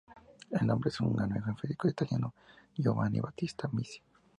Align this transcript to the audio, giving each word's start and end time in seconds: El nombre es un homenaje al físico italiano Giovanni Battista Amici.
El 0.49 0.65
nombre 0.65 0.89
es 0.89 0.99
un 0.99 1.09
homenaje 1.09 1.47
al 1.51 1.55
físico 1.57 1.87
italiano 1.87 2.33
Giovanni 2.75 3.19
Battista 3.19 3.67
Amici. 3.67 4.01